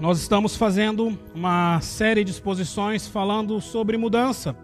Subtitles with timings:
[0.00, 4.56] Nós estamos fazendo uma série de exposições falando sobre mudança.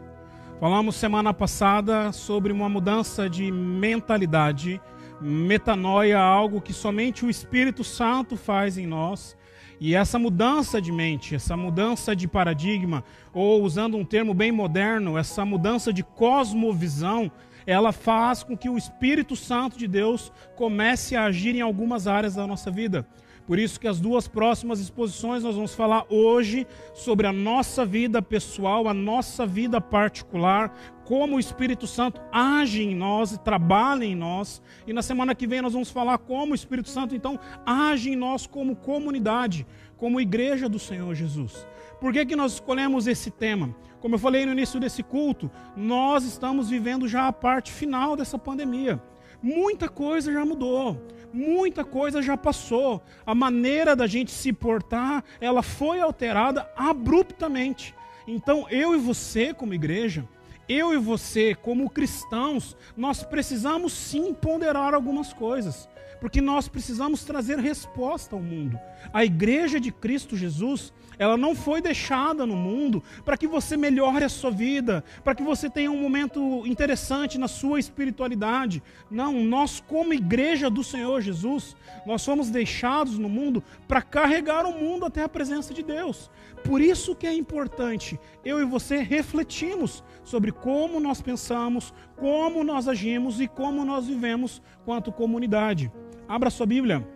[0.59, 4.81] Falamos semana passada sobre uma mudança de mentalidade,
[5.21, 9.37] metanoia, algo que somente o Espírito Santo faz em nós.
[9.79, 15.19] E essa mudança de mente, essa mudança de paradigma, ou usando um termo bem moderno,
[15.19, 17.31] essa mudança de cosmovisão,
[17.67, 22.37] ela faz com que o Espírito Santo de Deus comece a agir em algumas áreas
[22.37, 23.07] da nossa vida.
[23.47, 28.21] Por isso que as duas próximas exposições nós vamos falar hoje sobre a nossa vida
[28.21, 34.17] pessoal, a nossa vida particular, como o Espírito Santo age em nós e trabalha em
[34.17, 34.61] nós.
[34.85, 38.17] E na semana que vem nós vamos falar como o Espírito Santo então age em
[38.17, 39.65] nós como comunidade,
[39.97, 41.69] como igreja do Senhor Jesus.
[42.01, 43.73] Por que, que nós escolhemos esse tema?
[44.01, 48.37] Como eu falei no início desse culto, nós estamos vivendo já a parte final dessa
[48.37, 49.01] pandemia.
[49.41, 51.01] Muita coisa já mudou
[51.33, 53.03] muita coisa já passou.
[53.25, 57.95] A maneira da gente se portar, ela foi alterada abruptamente.
[58.27, 60.27] Então, eu e você, como igreja,
[60.69, 65.89] eu e você, como cristãos, nós precisamos sim ponderar algumas coisas,
[66.21, 68.79] porque nós precisamos trazer resposta ao mundo.
[69.13, 74.25] A igreja de Cristo Jesus, ela não foi deixada no mundo para que você melhore
[74.25, 78.83] a sua vida, para que você tenha um momento interessante na sua espiritualidade.
[79.11, 84.73] Não, nós como igreja do Senhor Jesus, nós fomos deixados no mundo para carregar o
[84.73, 86.31] mundo até a presença de Deus.
[86.65, 92.89] Por isso que é importante eu e você refletirmos sobre como nós pensamos, como nós
[92.89, 95.91] agimos e como nós vivemos quanto comunidade.
[96.29, 97.07] Abra sua Bíblia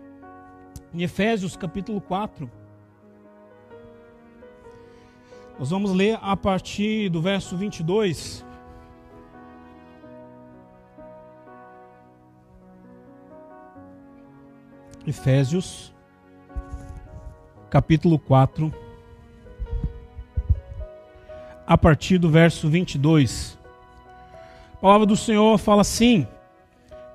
[0.95, 2.49] em Efésios capítulo 4.
[5.59, 8.47] Nós vamos ler a partir do verso 22.
[15.05, 15.93] Efésios,
[17.69, 18.73] capítulo 4,
[21.67, 23.59] a partir do verso 22.
[24.75, 26.29] A palavra do Senhor fala assim: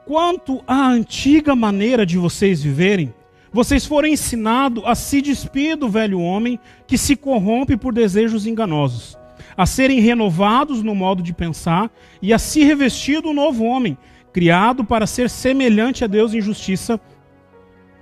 [0.06, 3.12] Quanto à antiga maneira de vocês viverem,
[3.52, 9.18] vocês foram ensinados a se despir do velho homem que se corrompe por desejos enganosos,
[9.58, 11.90] a serem renovados no modo de pensar
[12.22, 13.98] e a se revestir do novo homem,
[14.32, 17.02] criado para ser semelhante a Deus em justiça,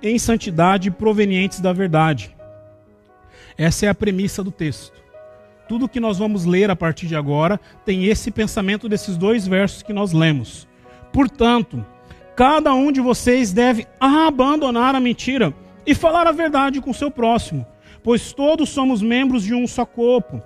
[0.02, 2.36] em santidade provenientes da verdade.
[3.56, 5.02] Essa é a premissa do texto.
[5.66, 9.82] Tudo que nós vamos ler a partir de agora tem esse pensamento desses dois versos
[9.82, 10.68] que nós lemos.
[11.10, 11.86] Portanto,
[12.36, 15.54] Cada um de vocês deve abandonar a mentira
[15.86, 17.64] e falar a verdade com seu próximo,
[18.02, 20.42] pois todos somos membros de um só corpo.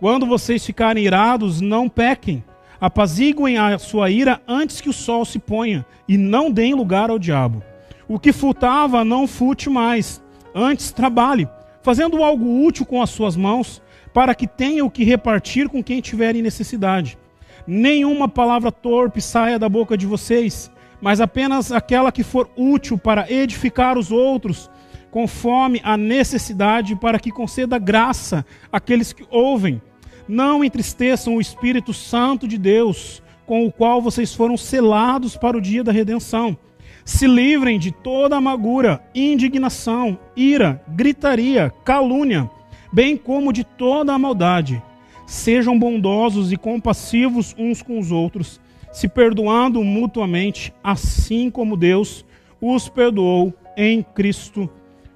[0.00, 2.42] Quando vocês ficarem irados, não pequem.
[2.80, 7.18] Apaziguem a sua ira antes que o sol se ponha, e não deem lugar ao
[7.18, 7.62] diabo.
[8.08, 10.22] O que furtava, não fute mais.
[10.54, 11.46] Antes, trabalhe,
[11.82, 13.82] fazendo algo útil com as suas mãos,
[14.14, 17.18] para que tenha o que repartir com quem tiver em necessidade.
[17.66, 20.70] Nenhuma palavra torpe saia da boca de vocês
[21.00, 24.70] mas apenas aquela que for útil para edificar os outros,
[25.10, 29.80] conforme a necessidade, para que conceda graça àqueles que ouvem.
[30.28, 35.60] Não entristeçam o Espírito Santo de Deus, com o qual vocês foram selados para o
[35.60, 36.56] dia da redenção.
[37.04, 42.50] Se livrem de toda amargura, indignação, ira, gritaria, calúnia,
[42.92, 44.82] bem como de toda a maldade.
[45.24, 48.60] Sejam bondosos e compassivos uns com os outros
[48.96, 52.24] se perdoando mutuamente, assim como Deus
[52.58, 54.70] os perdoou em Cristo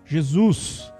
[0.04, 0.92] Jesus.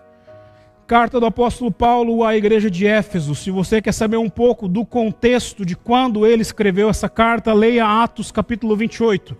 [0.86, 3.34] Carta do apóstolo Paulo à igreja de Éfeso.
[3.34, 8.02] Se você quer saber um pouco do contexto de quando ele escreveu essa carta, leia
[8.02, 9.36] Atos capítulo 28.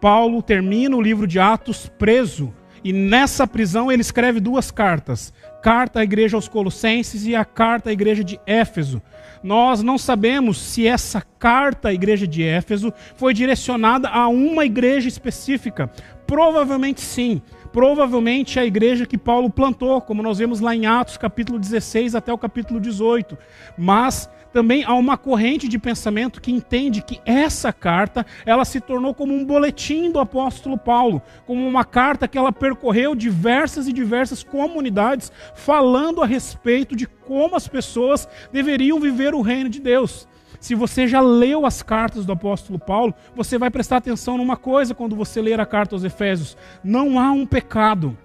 [0.00, 2.52] Paulo termina o livro de Atos preso
[2.82, 5.32] e nessa prisão ele escreve duas cartas:
[5.62, 9.02] carta à igreja aos Colossenses e a carta à igreja de Éfeso.
[9.42, 15.08] Nós não sabemos se essa carta à igreja de Éfeso foi direcionada a uma igreja
[15.08, 15.90] específica.
[16.26, 17.40] Provavelmente sim.
[17.72, 22.32] Provavelmente a igreja que Paulo plantou, como nós vemos lá em Atos capítulo 16 até
[22.32, 23.38] o capítulo 18.
[23.78, 29.14] Mas também há uma corrente de pensamento que entende que essa carta ela se tornou
[29.14, 34.42] como um boletim do apóstolo Paulo, como uma carta que ela percorreu diversas e diversas
[34.42, 40.28] comunidades falando a respeito de como as pessoas deveriam viver o reino de Deus.
[40.60, 44.94] Se você já leu as cartas do apóstolo Paulo, você vai prestar atenção numa coisa
[44.94, 48.16] quando você ler a carta aos Efésios: não há um pecado.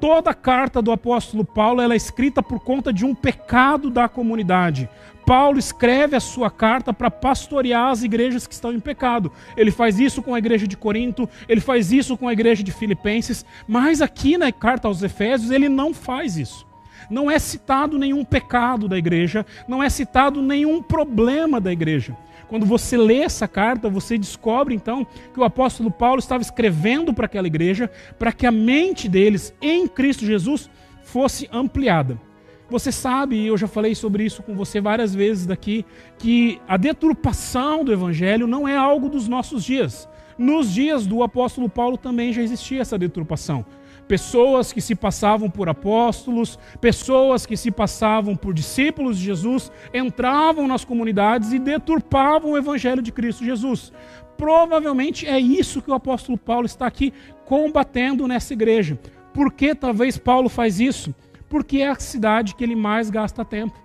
[0.00, 4.08] Toda a carta do apóstolo Paulo ela é escrita por conta de um pecado da
[4.08, 4.88] comunidade.
[5.24, 9.32] Paulo escreve a sua carta para pastorear as igrejas que estão em pecado.
[9.56, 12.70] Ele faz isso com a igreja de Corinto, ele faz isso com a igreja de
[12.70, 16.66] Filipenses, mas aqui na carta aos Efésios ele não faz isso.
[17.10, 22.16] Não é citado nenhum pecado da igreja, não é citado nenhum problema da igreja.
[22.48, 27.26] Quando você lê essa carta, você descobre então que o apóstolo Paulo estava escrevendo para
[27.26, 30.70] aquela igreja para que a mente deles em Cristo Jesus
[31.02, 32.20] fosse ampliada.
[32.68, 35.84] Você sabe, e eu já falei sobre isso com você várias vezes daqui,
[36.18, 40.08] que a deturpação do evangelho não é algo dos nossos dias.
[40.36, 43.64] Nos dias do apóstolo Paulo também já existia essa deturpação.
[44.08, 50.68] Pessoas que se passavam por apóstolos, pessoas que se passavam por discípulos de Jesus, entravam
[50.68, 53.92] nas comunidades e deturpavam o evangelho de Cristo Jesus.
[54.36, 57.12] Provavelmente é isso que o apóstolo Paulo está aqui
[57.44, 58.98] combatendo nessa igreja.
[59.34, 61.14] Por que talvez Paulo faz isso?
[61.48, 63.76] Porque é a cidade que ele mais gasta tempo.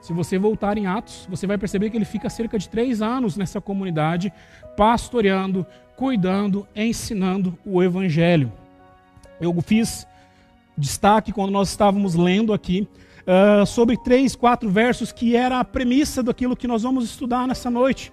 [0.00, 3.36] Se você voltar em Atos, você vai perceber que ele fica cerca de três anos
[3.36, 4.32] nessa comunidade,
[4.76, 5.64] pastoreando,
[5.96, 8.52] cuidando, ensinando o Evangelho.
[9.42, 10.06] Eu fiz
[10.78, 12.86] destaque quando nós estávamos lendo aqui
[13.26, 17.68] uh, sobre três, quatro versos que era a premissa daquilo que nós vamos estudar nessa
[17.68, 18.12] noite.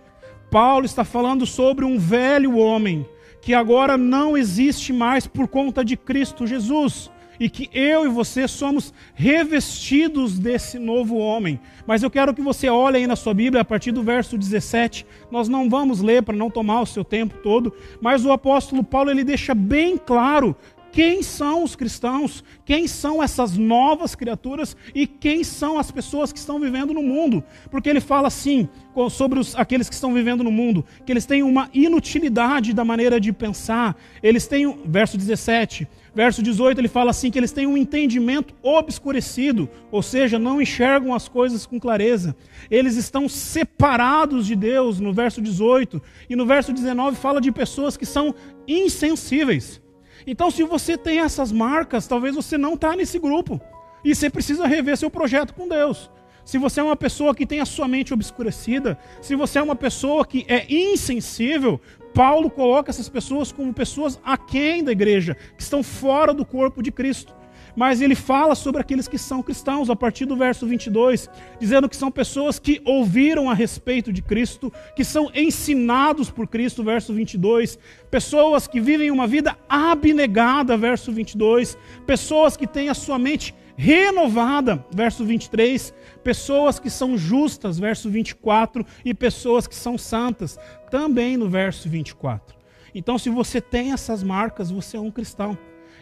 [0.49, 3.05] Paulo está falando sobre um velho homem
[3.43, 8.47] que agora não existe mais por conta de Cristo Jesus e que eu e você
[8.47, 11.59] somos revestidos desse novo homem.
[11.85, 15.05] Mas eu quero que você olhe aí na sua Bíblia, a partir do verso 17.
[15.31, 17.71] Nós não vamos ler para não tomar o seu tempo todo,
[18.01, 20.55] mas o apóstolo Paulo ele deixa bem claro
[20.91, 26.39] quem são os cristãos, quem são essas novas criaturas e quem são as pessoas que
[26.39, 27.44] estão vivendo no mundo.
[27.69, 28.68] Porque ele fala assim
[29.09, 33.19] sobre os, aqueles que estão vivendo no mundo, que eles têm uma inutilidade da maneira
[33.19, 33.95] de pensar.
[34.21, 39.69] Eles têm, verso 17, Verso 18 ele fala assim: que eles têm um entendimento obscurecido,
[39.91, 42.36] ou seja, não enxergam as coisas com clareza.
[42.69, 46.01] Eles estão separados de Deus, no verso 18.
[46.30, 48.33] E no verso 19 fala de pessoas que são
[48.68, 49.81] insensíveis.
[50.31, 53.59] Então, se você tem essas marcas, talvez você não está nesse grupo.
[54.03, 56.07] E você precisa rever seu projeto com Deus.
[56.45, 59.75] Se você é uma pessoa que tem a sua mente obscurecida, se você é uma
[59.75, 61.81] pessoa que é insensível,
[62.13, 66.91] Paulo coloca essas pessoas como pessoas aquém da igreja, que estão fora do corpo de
[66.91, 67.33] Cristo.
[67.79, 71.29] Mas ele fala sobre aqueles que são cristãos, a partir do verso 22,
[71.61, 76.83] dizendo que são pessoas que ouviram a respeito de Cristo, que são ensinados por Cristo,
[76.83, 77.79] verso 22,
[78.11, 84.85] pessoas que vivem uma vida abnegada, verso 22, pessoas que têm a sua mente renovada,
[84.91, 90.59] verso 23, pessoas que são justas, verso 24, e pessoas que são santas,
[90.91, 92.57] também no verso 24.
[92.93, 95.57] Então, se você tem essas marcas, você é um cristão.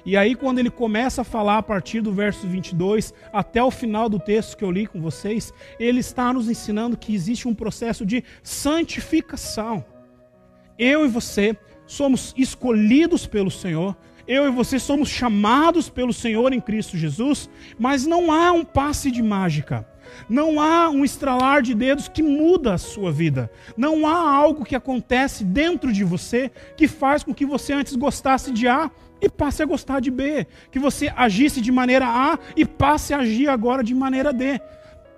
[0.07, 4.07] E aí, quando ele começa a falar a partir do verso 22 até o final
[4.07, 8.05] do texto que eu li com vocês, ele está nos ensinando que existe um processo
[8.05, 9.83] de santificação.
[10.79, 16.61] Eu e você somos escolhidos pelo Senhor, eu e você somos chamados pelo Senhor em
[16.61, 19.85] Cristo Jesus, mas não há um passe de mágica.
[20.29, 23.51] Não há um estralar de dedos que muda a sua vida.
[23.75, 28.51] Não há algo que acontece dentro de você que faz com que você antes gostasse
[28.51, 30.47] de A e passe a gostar de B.
[30.71, 34.59] Que você agisse de maneira A e passe a agir agora de maneira D.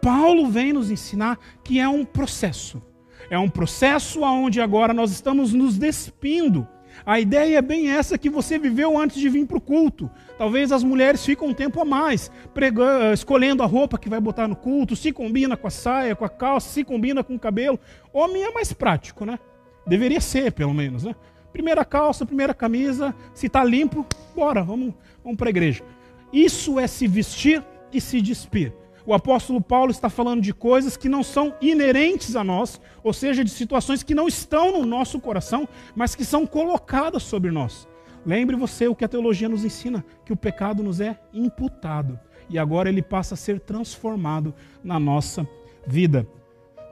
[0.01, 2.81] Paulo vem nos ensinar que é um processo.
[3.30, 6.68] É um processo onde agora nós estamos nos despindo
[7.09, 10.11] a ideia é bem essa que você viveu antes de vir para o culto.
[10.38, 14.21] Talvez as mulheres ficam um tempo a mais, pregando, eh, escolhendo a roupa que vai
[14.21, 17.39] botar no culto, se combina com a saia, com a calça, se combina com o
[17.39, 17.80] cabelo.
[18.13, 19.39] Homem é mais prático, né?
[19.87, 21.16] Deveria ser, pelo menos, né?
[21.51, 25.83] Primeira calça, primeira camisa, se está limpo, bora, vamos, vamos para a igreja.
[26.31, 28.71] Isso é se vestir e se despir
[29.06, 33.44] o apóstolo Paulo está falando de coisas que não são inerentes a nós, ou seja,
[33.44, 37.87] de situações que não estão no nosso coração, mas que são colocadas sobre nós.
[38.25, 42.57] Lembre você o que a teologia nos ensina, que o pecado nos é imputado e
[42.57, 44.53] agora ele passa a ser transformado
[44.83, 45.47] na nossa
[45.85, 46.27] vida.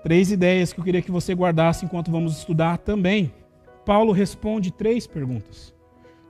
[0.04, 3.34] Três ideias que eu queria que você guardasse enquanto vamos estudar também.
[3.86, 5.74] Paulo responde três perguntas: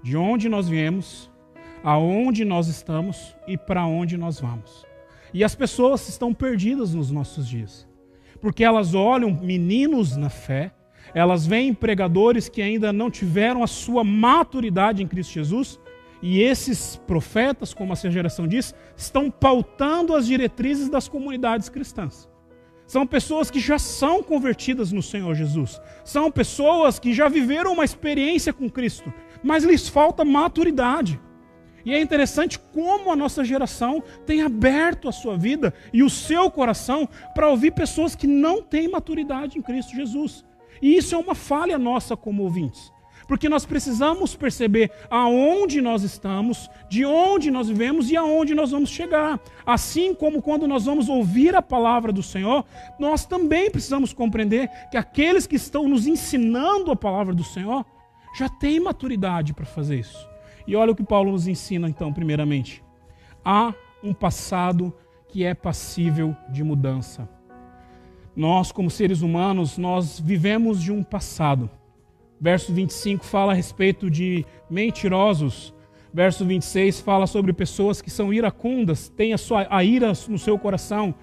[0.01, 1.29] de onde nós viemos,
[1.83, 4.86] aonde nós estamos e para onde nós vamos.
[5.37, 7.87] E as pessoas estão perdidas nos nossos dias,
[8.41, 10.73] porque elas olham meninos na fé,
[11.13, 15.79] elas veem pregadores que ainda não tiveram a sua maturidade em Cristo Jesus,
[16.23, 22.27] e esses profetas, como essa geração diz, estão pautando as diretrizes das comunidades cristãs.
[22.87, 25.79] São pessoas que já são convertidas no Senhor Jesus.
[26.03, 29.13] São pessoas que já viveram uma experiência com Cristo,
[29.43, 31.21] mas lhes falta maturidade.
[31.85, 36.51] E é interessante como a nossa geração tem aberto a sua vida e o seu
[36.51, 40.45] coração para ouvir pessoas que não têm maturidade em Cristo Jesus.
[40.81, 42.91] E isso é uma falha nossa como ouvintes.
[43.27, 48.89] Porque nós precisamos perceber aonde nós estamos, de onde nós vivemos e aonde nós vamos
[48.89, 49.39] chegar.
[49.65, 52.63] Assim como quando nós vamos ouvir a palavra do Senhor,
[52.97, 57.85] nós também precisamos compreender que aqueles que estão nos ensinando a palavra do Senhor
[58.37, 60.36] já têm maturidade para fazer isso.
[60.67, 62.83] E olha o que Paulo nos ensina então, primeiramente.
[63.43, 64.93] Há um passado
[65.29, 67.27] que é passível de mudança.
[68.35, 71.69] Nós, como seres humanos, nós vivemos de um passado.
[72.39, 75.73] Verso 25 fala a respeito de mentirosos.
[76.13, 80.57] Verso 26 fala sobre pessoas que são iracundas, têm a, sua, a ira no seu
[80.59, 81.15] coração.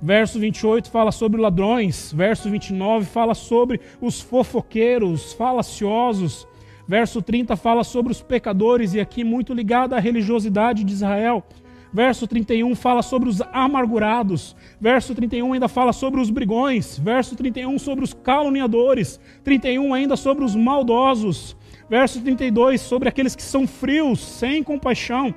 [0.00, 2.12] Verso 28 fala sobre ladrões.
[2.12, 6.46] Verso 29 fala sobre os fofoqueiros, falaciosos.
[6.88, 11.44] Verso 30 fala sobre os pecadores, e aqui muito ligado à religiosidade de Israel.
[11.92, 14.56] Verso 31 fala sobre os amargurados.
[14.80, 16.98] Verso 31 ainda fala sobre os brigões.
[16.98, 19.20] Verso 31 sobre os caluniadores.
[19.44, 21.56] 31 ainda sobre os maldosos.
[21.90, 25.34] Verso 32 sobre aqueles que são frios, sem compaixão.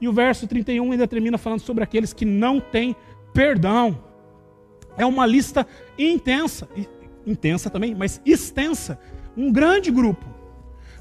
[0.00, 2.96] E o verso 31 ainda termina falando sobre aqueles que não têm
[3.32, 3.98] perdão.
[4.96, 5.66] É uma lista
[5.98, 6.68] intensa,
[7.26, 8.98] intensa também, mas extensa.
[9.36, 10.33] Um grande grupo.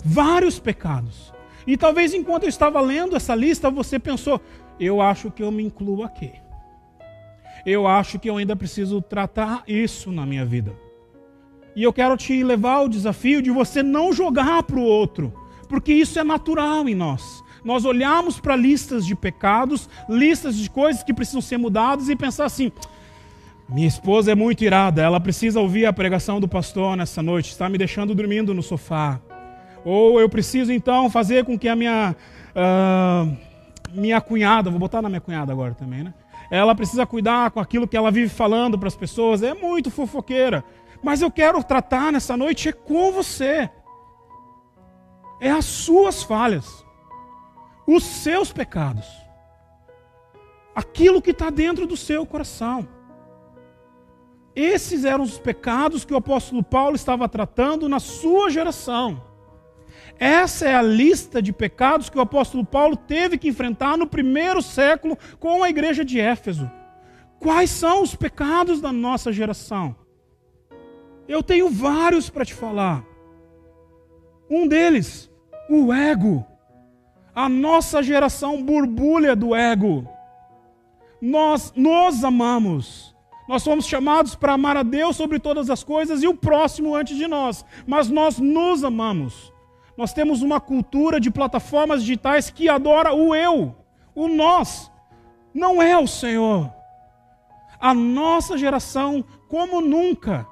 [0.03, 1.33] Vários pecados.
[1.65, 4.41] E talvez enquanto eu estava lendo essa lista, você pensou:
[4.79, 6.31] eu acho que eu me incluo aqui.
[7.65, 10.75] Eu acho que eu ainda preciso tratar isso na minha vida.
[11.75, 15.33] E eu quero te levar ao desafio de você não jogar para o outro,
[15.69, 17.41] porque isso é natural em nós.
[17.63, 22.45] Nós olhamos para listas de pecados, listas de coisas que precisam ser mudadas e pensar
[22.45, 22.71] assim:
[23.69, 27.69] minha esposa é muito irada, ela precisa ouvir a pregação do pastor nessa noite, está
[27.69, 29.21] me deixando dormindo no sofá.
[29.85, 32.15] Ou eu preciso então fazer com que a minha.
[32.55, 33.53] Uh,
[33.93, 36.13] minha cunhada, vou botar na minha cunhada agora também, né?
[36.49, 40.63] Ela precisa cuidar com aquilo que ela vive falando para as pessoas, é muito fofoqueira.
[41.01, 43.69] Mas eu quero tratar nessa noite é com você.
[45.39, 46.85] É as suas falhas,
[47.85, 49.05] os seus pecados,
[50.73, 52.87] aquilo que está dentro do seu coração.
[54.55, 59.32] Esses eram os pecados que o apóstolo Paulo estava tratando na sua geração.
[60.23, 64.61] Essa é a lista de pecados que o apóstolo Paulo teve que enfrentar no primeiro
[64.61, 66.71] século com a igreja de Éfeso.
[67.41, 69.93] Quais são os pecados da nossa geração?
[71.27, 73.03] Eu tenho vários para te falar.
[74.49, 75.29] Um deles,
[75.69, 76.47] o ego.
[77.35, 80.07] A nossa geração borbulha do ego.
[81.21, 83.13] Nós nos amamos.
[83.45, 87.17] Nós somos chamados para amar a Deus sobre todas as coisas e o próximo antes
[87.17, 87.65] de nós.
[87.85, 89.52] Mas nós nos amamos.
[89.97, 93.75] Nós temos uma cultura de plataformas digitais que adora o eu,
[94.15, 94.91] o nós,
[95.53, 96.71] não é o Senhor.
[97.79, 100.47] A nossa geração, como nunca,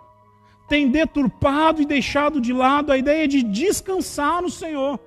[0.67, 4.99] tem deturpado e deixado de lado a ideia de descansar no Senhor.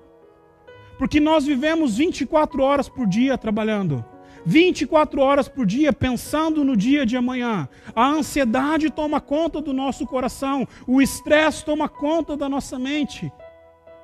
[0.98, 4.04] Porque nós vivemos 24 horas por dia trabalhando.
[4.44, 7.68] 24 horas por dia pensando no dia de amanhã.
[7.94, 13.32] A ansiedade toma conta do nosso coração, o estresse toma conta da nossa mente.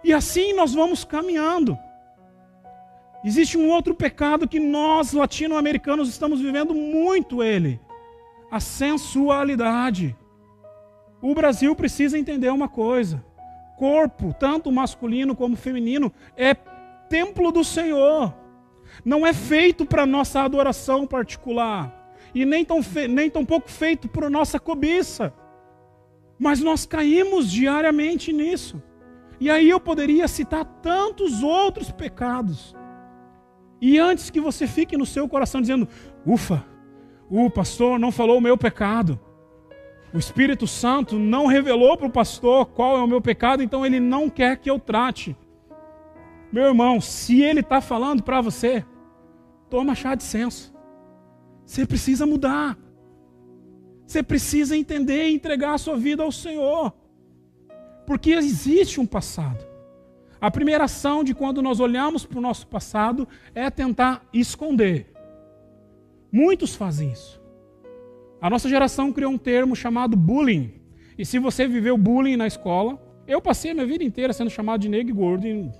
[0.02, 1.78] E assim nós vamos caminhando.
[3.25, 7.80] Existe um outro pecado que nós latino-americanos estamos vivendo muito ele:
[8.50, 10.16] a sensualidade.
[11.21, 13.23] O Brasil precisa entender uma coisa:
[13.76, 16.54] corpo, tanto masculino como feminino, é
[17.09, 18.35] templo do Senhor.
[19.04, 22.00] Não é feito para nossa adoração particular
[22.35, 25.33] e nem tão, nem tão pouco feito para nossa cobiça.
[26.38, 28.83] Mas nós caímos diariamente nisso.
[29.40, 32.76] E aí eu poderia citar tantos outros pecados.
[33.80, 35.88] E antes que você fique no seu coração dizendo:
[36.26, 36.62] ufa,
[37.30, 39.18] o pastor não falou o meu pecado.
[40.12, 43.99] O Espírito Santo não revelou para o pastor qual é o meu pecado, então ele
[43.99, 45.37] não quer que eu trate.
[46.52, 48.85] Meu irmão, se ele está falando para você,
[49.70, 50.75] toma chá de senso.
[51.64, 52.76] Você precisa mudar.
[54.04, 56.92] Você precisa entender e entregar a sua vida ao Senhor.
[58.10, 59.64] Porque existe um passado.
[60.40, 65.12] A primeira ação de quando nós olhamos para o nosso passado é tentar esconder.
[66.32, 67.40] Muitos fazem isso.
[68.42, 70.74] A nossa geração criou um termo chamado bullying.
[71.16, 74.80] E se você viveu bullying na escola, eu passei a minha vida inteira sendo chamado
[74.80, 75.70] de negro e gordo e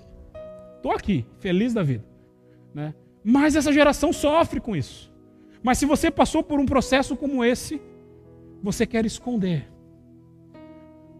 [0.77, 2.05] estou aqui, feliz da vida.
[2.73, 2.95] Né?
[3.21, 5.13] Mas essa geração sofre com isso.
[5.61, 7.81] Mas se você passou por um processo como esse,
[8.63, 9.70] você quer esconder.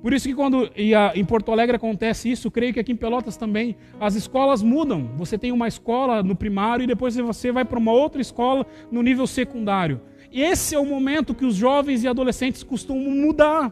[0.02, 0.70] Por isso que quando
[1.14, 5.12] em Porto Alegre acontece isso, creio que aqui em Pelotas também, as escolas mudam.
[5.16, 9.04] Você tem uma escola no primário e depois você vai para uma outra escola no
[9.04, 10.02] nível secundário.
[10.32, 13.72] E esse é o momento que os jovens e adolescentes costumam mudar.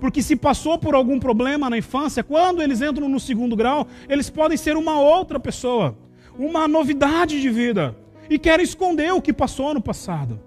[0.00, 4.30] Porque se passou por algum problema na infância, quando eles entram no segundo grau, eles
[4.30, 5.98] podem ser uma outra pessoa,
[6.38, 7.96] uma novidade de vida,
[8.30, 10.40] e querem esconder o que passou no passado.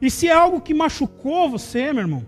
[0.00, 2.26] E se é algo que machucou você, meu irmão,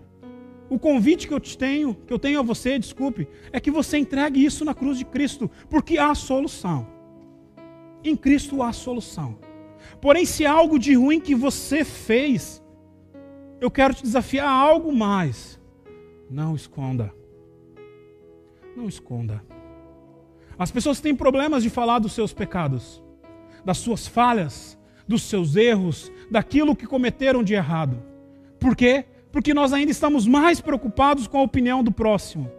[0.71, 3.99] o convite que eu te tenho, que eu tenho a você, desculpe, é que você
[3.99, 6.87] entregue isso na cruz de Cristo, porque há solução.
[8.05, 9.37] Em Cristo há solução.
[10.01, 12.63] Porém, se é algo de ruim que você fez,
[13.61, 15.61] eu quero te desafiar a algo mais.
[16.31, 17.13] Não esconda.
[18.77, 19.43] Não esconda.
[20.57, 23.03] As pessoas têm problemas de falar dos seus pecados,
[23.65, 28.01] das suas falhas, dos seus erros, daquilo que cometeram de errado.
[28.61, 29.07] Por quê?
[29.33, 32.51] Porque nós ainda estamos mais preocupados com a opinião do próximo.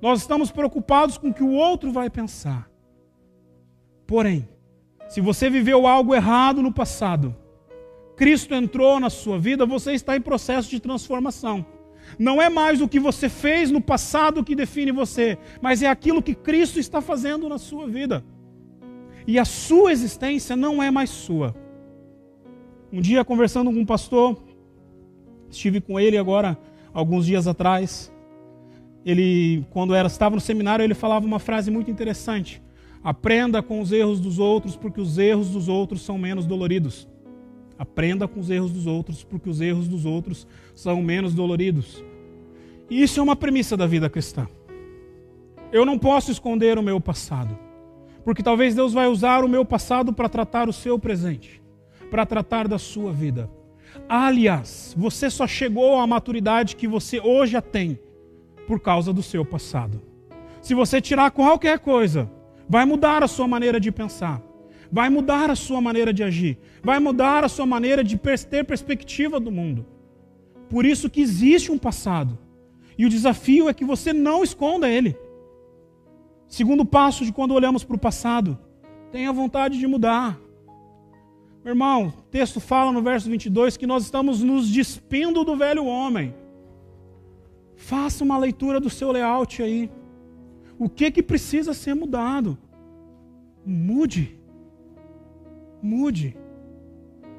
[0.00, 2.68] Nós estamos preocupados com o que o outro vai pensar.
[4.06, 4.48] Porém,
[5.08, 7.34] se você viveu algo errado no passado,
[8.16, 11.64] Cristo entrou na sua vida, você está em processo de transformação.
[12.18, 16.22] Não é mais o que você fez no passado que define você, mas é aquilo
[16.22, 18.24] que Cristo está fazendo na sua vida.
[19.26, 21.54] E a sua existência não é mais sua.
[22.92, 24.40] Um dia, conversando com um pastor,
[25.56, 26.58] Estive com ele agora
[26.92, 28.12] alguns dias atrás.
[29.06, 32.62] Ele, quando era, estava no seminário, ele falava uma frase muito interessante:
[33.02, 37.08] Aprenda com os erros dos outros, porque os erros dos outros são menos doloridos.
[37.78, 42.04] Aprenda com os erros dos outros, porque os erros dos outros são menos doloridos.
[42.90, 44.46] E isso é uma premissa da vida cristã.
[45.72, 47.58] Eu não posso esconder o meu passado,
[48.22, 51.62] porque talvez Deus vai usar o meu passado para tratar o seu presente,
[52.10, 53.48] para tratar da sua vida.
[54.08, 57.98] Aliás, você só chegou à maturidade que você hoje a tem
[58.66, 60.00] por causa do seu passado.
[60.62, 62.30] Se você tirar qualquer coisa,
[62.68, 64.40] vai mudar a sua maneira de pensar,
[64.90, 68.16] vai mudar a sua maneira de agir, vai mudar a sua maneira de
[68.48, 69.84] ter perspectiva do mundo.
[70.68, 72.38] Por isso que existe um passado.
[72.98, 75.16] E o desafio é que você não esconda ele.
[76.48, 78.58] Segundo passo de quando olhamos para o passado,
[79.12, 80.38] tenha vontade de mudar.
[81.66, 85.84] Meu irmão, o texto fala no verso 22 que nós estamos nos despindo do velho
[85.84, 86.32] homem.
[87.74, 89.90] Faça uma leitura do seu layout aí.
[90.78, 92.56] O que que precisa ser mudado?
[93.64, 94.38] Mude.
[95.82, 96.36] Mude.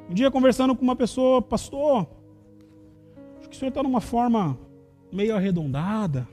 [0.09, 2.05] Um dia conversando com uma pessoa, pastor,
[3.39, 4.59] acho que o senhor está numa forma
[5.09, 6.27] meio arredondada.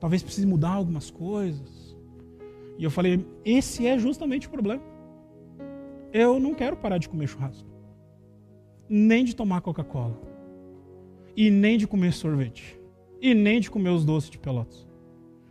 [0.00, 1.96] Talvez precise mudar algumas coisas.
[2.76, 4.87] E eu falei, esse é justamente o problema.
[6.12, 7.68] Eu não quero parar de comer churrasco,
[8.88, 10.18] nem de tomar Coca-Cola,
[11.36, 12.80] e nem de comer sorvete,
[13.20, 14.88] e nem de comer os doces de pelotas.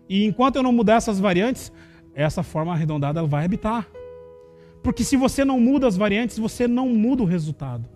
[0.10, 1.72] E enquanto eu não mudar essas variantes,
[2.16, 3.88] essa forma arredondada vai habitar.
[4.82, 7.88] Porque se você não muda as variantes, você não muda o resultado.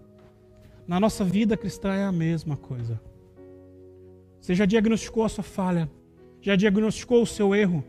[0.87, 3.01] Na nossa vida cristã é a mesma coisa.
[4.39, 5.89] Você já diagnosticou a sua falha,
[6.41, 7.83] já diagnosticou o seu erro,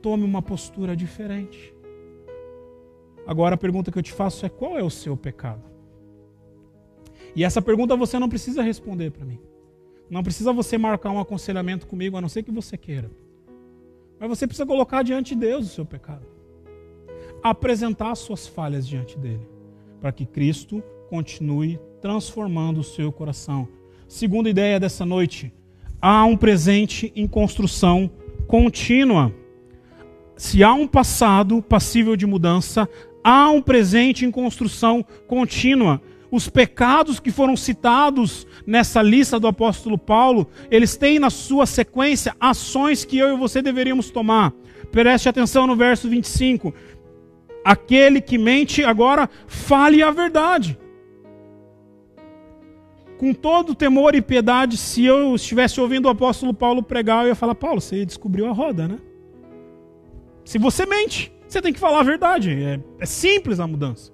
[0.00, 1.73] tome uma postura diferente.
[3.26, 5.62] Agora a pergunta que eu te faço é: qual é o seu pecado?
[7.34, 9.40] E essa pergunta você não precisa responder para mim.
[10.08, 13.10] Não precisa você marcar um aconselhamento comigo, a não ser que você queira.
[14.20, 16.26] Mas você precisa colocar diante de Deus o seu pecado.
[17.42, 19.46] Apresentar suas falhas diante dele,
[20.00, 23.68] para que Cristo continue transformando o seu coração.
[24.06, 25.52] Segunda ideia dessa noite:
[26.00, 28.10] há um presente em construção
[28.46, 29.34] contínua.
[30.36, 32.88] Se há um passado passível de mudança,
[33.24, 36.00] há um presente em construção contínua.
[36.30, 42.36] Os pecados que foram citados nessa lista do apóstolo Paulo, eles têm na sua sequência
[42.38, 44.52] ações que eu e você deveríamos tomar.
[44.92, 46.74] Preste atenção no verso 25.
[47.64, 50.78] Aquele que mente agora fale a verdade.
[53.16, 57.34] Com todo temor e piedade, se eu estivesse ouvindo o apóstolo Paulo pregar, eu ia
[57.34, 58.98] falar: Paulo, você descobriu a roda, né?
[60.44, 62.50] Se você mente, você tem que falar a verdade.
[62.50, 64.12] É, é simples a mudança.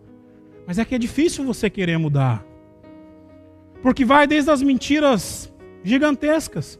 [0.66, 2.44] Mas é que é difícil você querer mudar.
[3.82, 6.78] Porque vai desde as mentiras gigantescas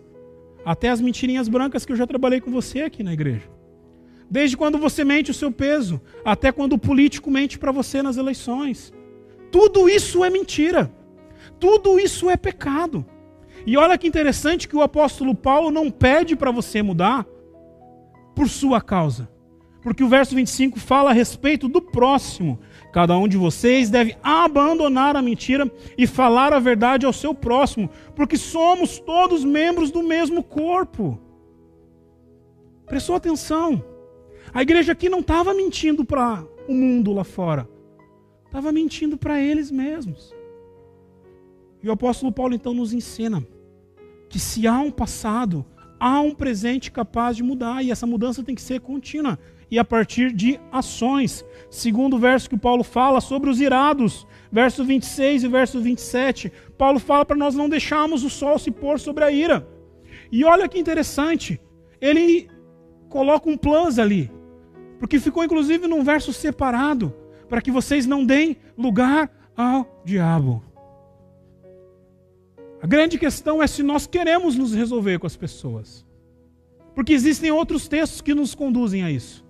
[0.64, 3.49] até as mentirinhas brancas que eu já trabalhei com você aqui na igreja.
[4.31, 8.18] Desde quando você mente o seu peso, até quando o político mente para você nas
[8.18, 8.92] eleições.
[9.51, 10.92] Tudo isso é mentira.
[11.59, 13.05] Tudo isso é pecado.
[13.66, 17.27] E olha que interessante que o apóstolo Paulo não pede para você mudar
[18.35, 19.29] por sua causa.
[19.82, 22.58] Porque o verso 25 fala a respeito do próximo.
[22.92, 27.88] Cada um de vocês deve abandonar a mentira e falar a verdade ao seu próximo,
[28.14, 31.18] porque somos todos membros do mesmo corpo.
[32.86, 33.82] Prestou atenção?
[34.52, 37.68] A igreja aqui não estava mentindo para o mundo lá fora,
[38.46, 40.34] estava mentindo para eles mesmos.
[41.82, 43.46] E o apóstolo Paulo então nos ensina
[44.28, 45.64] que se há um passado,
[45.98, 49.38] há um presente capaz de mudar e essa mudança tem que ser contínua
[49.70, 51.44] e a partir de ações.
[51.70, 56.98] Segundo o verso que Paulo fala sobre os irados, verso 26 e verso 27, Paulo
[56.98, 59.66] fala para nós não deixarmos o sol se pôr sobre a ira.
[60.33, 61.61] E olha que interessante,
[62.00, 62.48] ele
[63.09, 64.30] coloca um plus ali,
[64.98, 67.14] porque ficou inclusive num verso separado,
[67.48, 70.64] para que vocês não deem lugar ao diabo.
[72.83, 76.06] A grande questão é se nós queremos nos resolver com as pessoas.
[76.94, 79.44] Porque existem outros textos que nos conduzem a isso.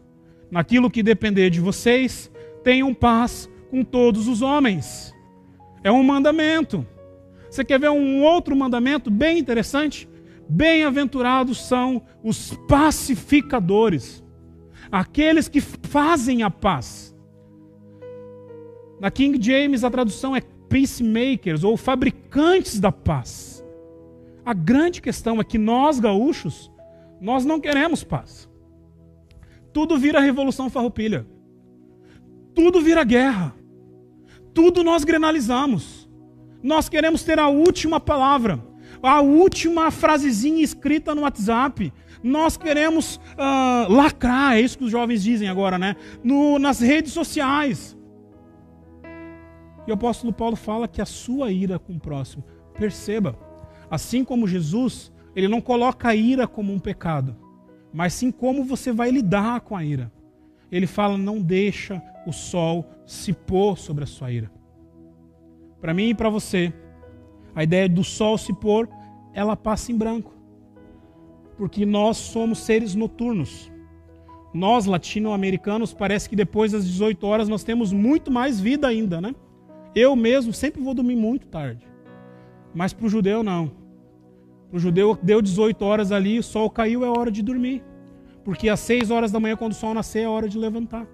[0.51, 2.31] Naquilo que depender de vocês,
[2.65, 5.15] tenham paz com todos os homens.
[5.85, 6.87] É um mandamento.
[7.49, 10.09] Você quer ver um outro mandamento bem interessante?
[10.49, 14.23] Bem-aventurados são os pacificadores,
[14.91, 17.15] aqueles que fazem a paz.
[19.01, 23.65] Na King James a tradução é peacemakers ou fabricantes da paz.
[24.45, 26.71] A grande questão é que nós gaúchos,
[27.21, 28.50] nós não queremos paz.
[29.73, 31.27] Tudo vira revolução farroupilha.
[32.55, 33.55] Tudo vira guerra.
[34.53, 36.09] Tudo nós grenalizamos.
[36.63, 38.63] Nós queremos ter a última palavra,
[39.03, 41.93] a última frasezinha escrita no WhatsApp.
[42.23, 45.97] Nós queremos uh, lacrar, é isso que os jovens dizem agora, né?
[46.23, 47.97] No, nas redes sociais.
[49.87, 53.39] E o apóstolo Paulo fala que a sua ira com o próximo, perceba,
[53.91, 57.37] assim como Jesus, ele não coloca a ira como um pecado,
[57.93, 60.13] mas sim como você vai lidar com a ira.
[60.71, 64.51] Ele fala: não deixa o sol se pôr sobre a sua ira.
[65.81, 66.73] Para mim e para você,
[67.55, 68.89] a ideia do sol se pôr,
[69.33, 70.33] ela passa em branco.
[71.57, 73.71] Porque nós somos seres noturnos.
[74.53, 79.35] Nós, latino-americanos, parece que depois das 18 horas nós temos muito mais vida ainda, né?
[79.95, 81.87] Eu mesmo sempre vou dormir muito tarde.
[82.75, 83.80] Mas para o judeu, não.
[84.73, 87.83] O judeu, deu 18 horas ali, o sol caiu, é hora de dormir.
[88.45, 91.07] Porque às 6 horas da manhã, quando o sol nascer, é hora de levantar.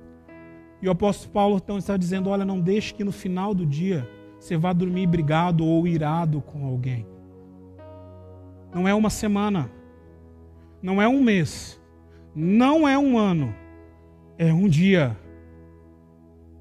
[0.81, 4.09] E o apóstolo Paulo então está dizendo: olha, não deixe que no final do dia
[4.39, 7.07] você vá dormir brigado ou irado com alguém.
[8.75, 9.71] Não é uma semana,
[10.83, 11.81] não é um mês,
[12.35, 13.55] não é um ano,
[14.39, 15.17] é um dia.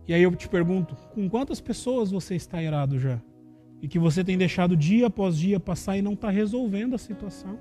[0.07, 3.19] E aí eu te pergunto: com quantas pessoas você está irado já?
[3.81, 7.59] E que você tem deixado dia após dia passar e não está resolvendo a situação?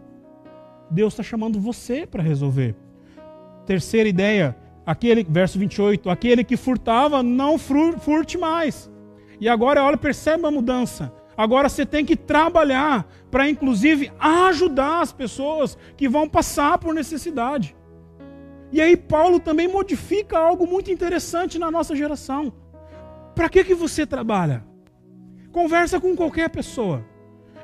[0.90, 2.74] Deus está chamando você para resolver.
[3.66, 8.90] Terceira ideia, aquele verso 28, aquele que furtava não furte mais.
[9.40, 11.12] E agora, olha, percebe a mudança.
[11.36, 17.74] Agora você tem que trabalhar para, inclusive, ajudar as pessoas que vão passar por necessidade.
[18.70, 22.52] E aí Paulo também modifica algo muito interessante na nossa geração.
[23.34, 24.64] Para que, que você trabalha?
[25.54, 27.06] Conversa com qualquer pessoa.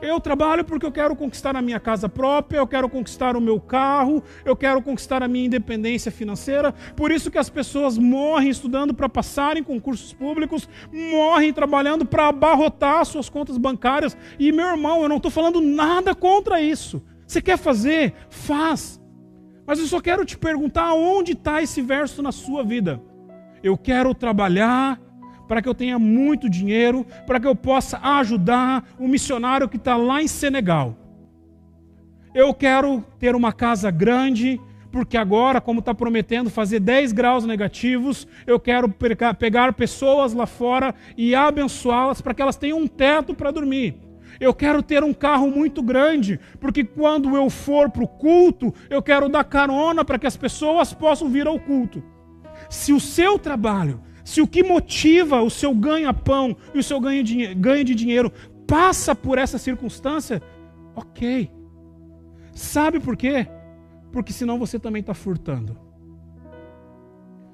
[0.01, 3.61] Eu trabalho porque eu quero conquistar a minha casa própria, eu quero conquistar o meu
[3.61, 6.73] carro, eu quero conquistar a minha independência financeira.
[6.95, 12.29] Por isso que as pessoas morrem estudando para passar em concursos públicos, morrem trabalhando para
[12.29, 14.17] abarrotar suas contas bancárias.
[14.39, 17.03] E meu irmão, eu não estou falando nada contra isso.
[17.27, 18.15] Você quer fazer?
[18.29, 19.03] Faz.
[19.67, 23.03] Mas eu só quero te perguntar onde está esse verso na sua vida.
[23.65, 24.97] Eu quero trabalhar
[25.51, 29.97] para que eu tenha muito dinheiro, para que eu possa ajudar o missionário que está
[29.97, 30.97] lá em Senegal.
[32.33, 34.61] Eu quero ter uma casa grande,
[34.93, 38.89] porque agora, como está prometendo fazer 10 graus negativos, eu quero
[39.37, 43.97] pegar pessoas lá fora e abençoá-las para que elas tenham um teto para dormir.
[44.39, 49.03] Eu quero ter um carro muito grande, porque quando eu for para o culto, eu
[49.03, 52.01] quero dar carona para que as pessoas possam vir ao culto.
[52.69, 57.23] Se o seu trabalho, se o que motiva o seu ganha-pão e o seu ganho
[57.23, 58.33] de, ganho de dinheiro
[58.67, 60.43] passa por essa circunstância,
[60.95, 61.51] ok.
[62.53, 63.47] Sabe por quê?
[64.13, 65.77] Porque senão você também está furtando.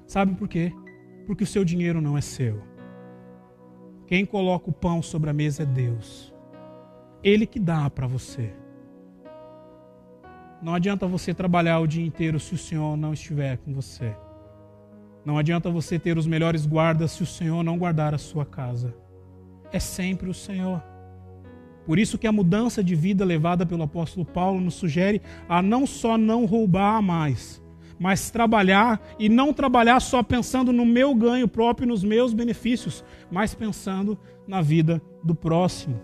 [0.05, 0.71] Sabe por quê?
[1.25, 2.61] Porque o seu dinheiro não é seu.
[4.05, 6.33] Quem coloca o pão sobre a mesa é Deus.
[7.23, 8.53] Ele que dá para você.
[10.61, 14.15] Não adianta você trabalhar o dia inteiro se o Senhor não estiver com você.
[15.27, 18.95] Não adianta você ter os melhores guardas se o Senhor não guardar a sua casa.
[19.73, 20.81] É sempre o Senhor.
[21.85, 25.85] Por isso que a mudança de vida levada pelo apóstolo Paulo nos sugere a não
[25.85, 27.61] só não roubar mais,
[27.99, 33.53] mas trabalhar e não trabalhar só pensando no meu ganho próprio nos meus benefícios, mas
[33.53, 35.99] pensando na vida do próximo.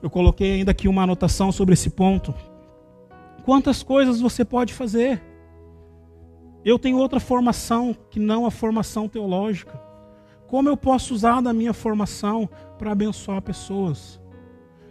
[0.00, 2.32] Eu coloquei ainda aqui uma anotação sobre esse ponto.
[3.44, 5.33] Quantas coisas você pode fazer?
[6.64, 9.78] Eu tenho outra formação que não a formação teológica.
[10.46, 12.48] Como eu posso usar da minha formação
[12.78, 14.20] para abençoar pessoas?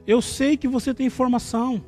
[0.06, 1.84] Eu sei que você tem formação.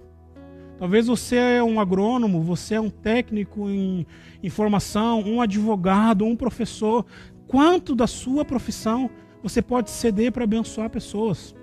[0.79, 4.07] Talvez você é um agrônomo, você é um técnico em
[4.41, 7.05] informação, um advogado, um professor.
[7.47, 9.09] Quanto da sua profissão
[9.43, 11.55] você pode ceder para abençoar pessoas?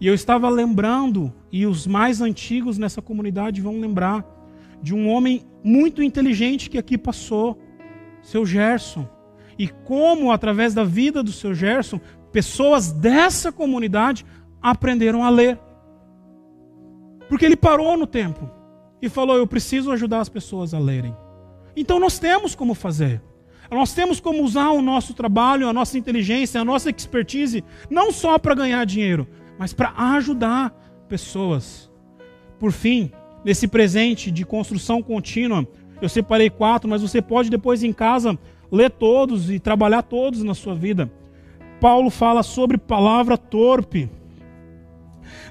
[0.00, 4.24] E eu estava lembrando, e os mais antigos nessa comunidade vão lembrar,
[4.84, 7.58] de um homem muito inteligente que aqui passou,
[8.20, 9.08] seu Gerson.
[9.58, 11.98] E como, através da vida do seu Gerson,
[12.30, 14.26] pessoas dessa comunidade
[14.60, 15.58] aprenderam a ler.
[17.30, 18.50] Porque ele parou no tempo
[19.00, 21.16] e falou: Eu preciso ajudar as pessoas a lerem.
[21.74, 23.22] Então nós temos como fazer.
[23.70, 28.38] Nós temos como usar o nosso trabalho, a nossa inteligência, a nossa expertise, não só
[28.38, 29.26] para ganhar dinheiro,
[29.58, 30.70] mas para ajudar
[31.08, 31.90] pessoas.
[32.60, 33.10] Por fim,
[33.44, 35.66] nesse presente de construção contínua,
[36.00, 38.38] eu separei quatro, mas você pode depois em casa
[38.70, 41.10] ler todos e trabalhar todos na sua vida.
[41.80, 44.08] Paulo fala sobre palavra torpe.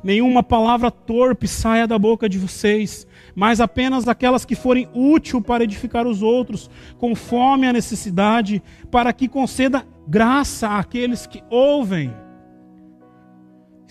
[0.03, 5.63] Nenhuma palavra torpe saia da boca de vocês, mas apenas aquelas que forem úteis para
[5.63, 12.22] edificar os outros, conforme a necessidade, para que conceda graça àqueles que ouvem.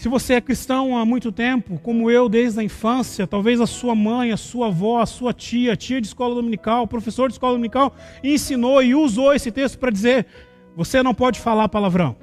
[0.02, 3.94] Se você é cristão há muito tempo, como eu desde a infância, talvez a sua
[3.94, 7.94] mãe, a sua avó, a sua tia, tia de escola dominical, professor de escola dominical,
[8.20, 10.26] ensinou e usou esse texto para dizer:
[10.74, 12.16] você não pode falar palavrão.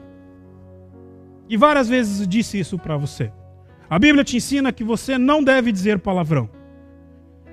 [1.48, 3.32] E várias vezes disse isso para você.
[3.90, 6.50] A Bíblia te ensina que você não deve dizer palavrão.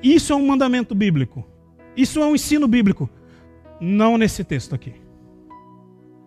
[0.02, 1.46] Isso é um mandamento bíblico.
[1.96, 3.08] Isso é um ensino bíblico.
[3.80, 4.92] Não nesse texto aqui.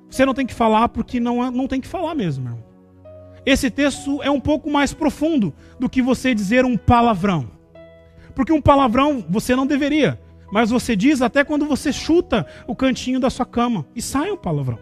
[0.09, 2.68] Você não tem que falar porque não, não tem que falar mesmo, irmão.
[3.49, 7.49] Esse texto é um pouco mais profundo do que você dizer um palavrão.
[8.35, 13.19] Porque um palavrão você não deveria, mas você diz até quando você chuta o cantinho
[13.19, 14.77] da sua cama e sai um palavrão.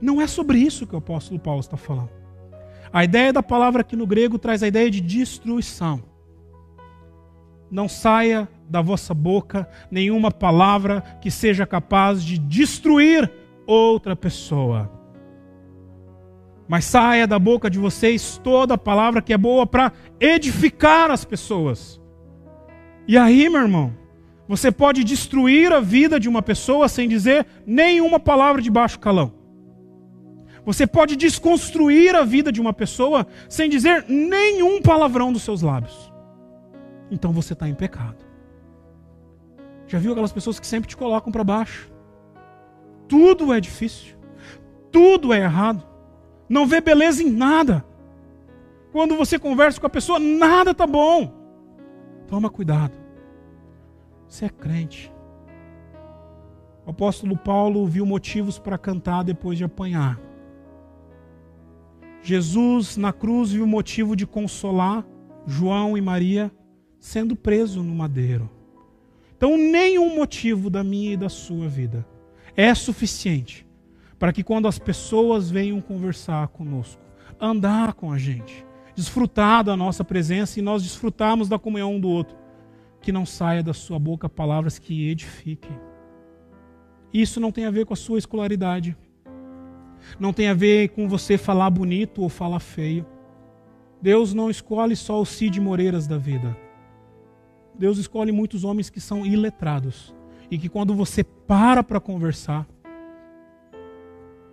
[0.00, 2.08] Não é sobre isso que o apóstolo Paulo está falando.
[2.90, 6.02] A ideia da palavra aqui no grego traz a ideia de destruição.
[7.70, 13.30] Não saia da vossa boca nenhuma palavra que seja capaz de destruir
[13.66, 15.01] outra pessoa
[16.68, 22.00] mas saia da boca de vocês toda palavra que é boa para edificar as pessoas.
[23.06, 23.92] E aí, meu irmão,
[24.48, 29.32] você pode destruir a vida de uma pessoa sem dizer nenhuma palavra de baixo calão.
[30.64, 36.12] Você pode desconstruir a vida de uma pessoa sem dizer nenhum palavrão dos seus lábios.
[37.10, 38.24] Então você está em pecado.
[39.88, 41.92] Já viu aquelas pessoas que sempre te colocam para baixo?
[43.08, 44.16] Tudo é difícil,
[44.90, 45.91] tudo é errado
[46.52, 47.82] não vê beleza em nada.
[48.92, 51.32] Quando você conversa com a pessoa, nada tá bom.
[52.28, 52.92] Toma cuidado.
[54.28, 55.10] Você é crente.
[56.84, 60.20] O apóstolo Paulo viu motivos para cantar depois de apanhar.
[62.20, 65.06] Jesus na cruz viu motivo de consolar
[65.46, 66.52] João e Maria
[67.00, 68.50] sendo preso no madeiro.
[69.34, 72.06] Então, nenhum motivo da minha e da sua vida
[72.54, 73.66] é suficiente
[74.22, 77.02] para que quando as pessoas venham conversar conosco,
[77.40, 82.08] andar com a gente, desfrutar da nossa presença e nós desfrutarmos da comunhão um do
[82.08, 82.36] outro,
[83.00, 85.76] que não saia da sua boca palavras que edifiquem.
[87.12, 88.96] Isso não tem a ver com a sua escolaridade.
[90.20, 93.04] Não tem a ver com você falar bonito ou falar feio.
[94.00, 96.56] Deus não escolhe só o Cid Moreiras da vida.
[97.76, 100.14] Deus escolhe muitos homens que são iletrados
[100.48, 102.68] e que quando você para para conversar,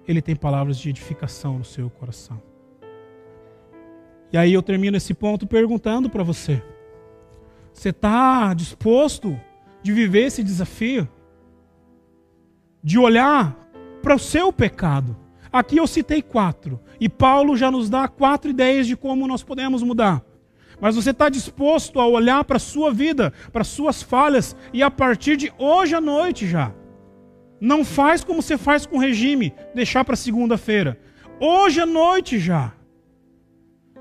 [0.09, 2.41] ele tem palavras de edificação no seu coração.
[4.33, 6.63] E aí eu termino esse ponto perguntando para você:
[7.71, 9.39] você está disposto
[9.83, 11.07] de viver esse desafio?
[12.83, 13.55] De olhar
[14.01, 15.15] para o seu pecado?
[15.51, 19.83] Aqui eu citei quatro, e Paulo já nos dá quatro ideias de como nós podemos
[19.83, 20.23] mudar.
[20.81, 24.81] Mas você está disposto a olhar para a sua vida, para as suas falhas, e
[24.81, 26.73] a partir de hoje à noite já,
[27.59, 30.99] não faz como você faz com o regime, deixar para segunda-feira.
[31.39, 32.73] Hoje à noite já.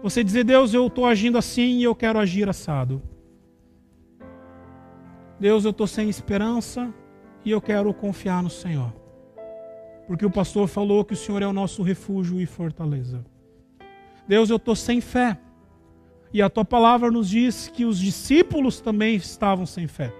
[0.02, 3.02] Você dizer, Deus, eu estou agindo assim e eu quero agir assado.
[5.40, 6.92] Deus, eu estou sem esperança
[7.44, 8.92] e eu quero confiar no Senhor.
[10.06, 13.24] Porque o pastor falou que o Senhor é o nosso refúgio e fortaleza.
[14.26, 15.38] Deus, eu estou sem fé.
[16.32, 20.12] E a tua palavra nos diz que os discípulos também estavam sem fé.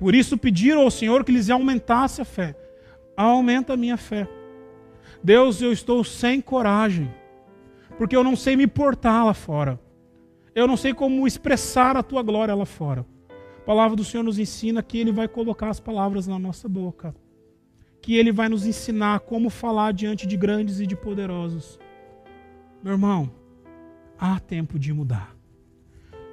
[0.00, 2.56] Por isso pediram ao Senhor que lhes aumentasse a fé.
[3.14, 4.26] Aumenta a minha fé.
[5.22, 7.12] Deus, eu estou sem coragem,
[7.98, 9.78] porque eu não sei me portar lá fora.
[10.54, 13.04] Eu não sei como expressar a tua glória lá fora.
[13.58, 17.14] A palavra do Senhor nos ensina que Ele vai colocar as palavras na nossa boca,
[18.00, 21.78] que Ele vai nos ensinar como falar diante de grandes e de poderosos.
[22.82, 23.30] Meu irmão,
[24.18, 25.39] há tempo de mudar.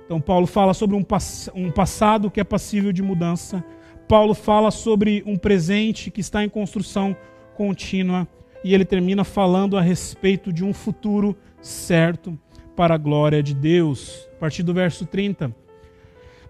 [0.07, 3.61] Então, Paulo fala sobre um, pass um passado que é passível de mudança.
[4.07, 7.13] Paulo fala sobre um presente que está em construção
[7.55, 8.25] contínua.
[8.63, 12.39] E ele termina falando a respeito de um futuro certo
[12.73, 14.29] para a glória de Deus.
[14.37, 15.53] A partir do verso 30.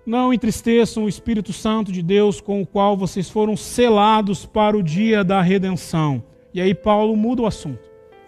[0.06, 4.84] Não entristeçam o Espírito Santo de Deus, com o qual vocês foram selados para o
[4.84, 6.24] dia da redenção.
[6.54, 7.87] E aí Paulo muda o assunto.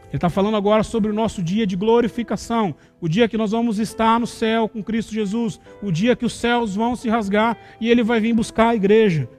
[0.10, 3.78] Ele está falando agora sobre o nosso dia de glorificação, o dia que nós vamos
[3.78, 7.90] estar no céu com Cristo Jesus, o dia que os céus vão se rasgar e
[7.90, 9.30] ele vai vir buscar a igreja.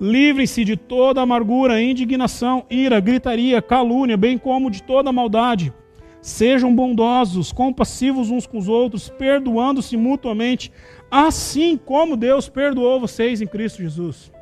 [0.00, 5.72] Livrem-se de toda amargura, indignação, ira, gritaria, calúnia, bem como de toda maldade.
[6.20, 10.72] Sejam bondosos, compassivos uns com os outros, perdoando-se mutuamente,
[11.08, 14.32] assim como Deus perdoou vocês em Cristo Jesus.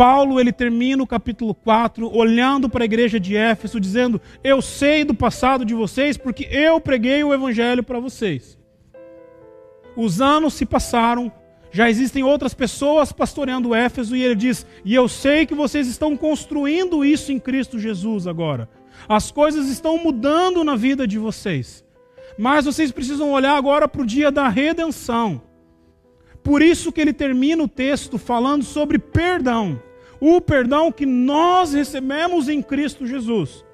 [0.00, 5.04] Paulo, ele termina o capítulo 4 olhando para a igreja de Éfeso, dizendo: Eu sei
[5.04, 8.58] do passado de vocês porque eu preguei o evangelho para vocês.
[9.94, 11.30] Os anos se passaram,
[11.70, 16.16] já existem outras pessoas pastoreando Éfeso, e ele diz: E eu sei que vocês estão
[16.16, 18.70] construindo isso em Cristo Jesus agora.
[19.06, 21.84] As coisas estão mudando na vida de vocês.
[22.38, 25.42] Mas vocês precisam olhar agora para o dia da redenção.
[26.42, 29.78] Por isso que ele termina o texto falando sobre perdão.
[30.20, 33.64] O perdão que nós recebemos em Cristo Jesus.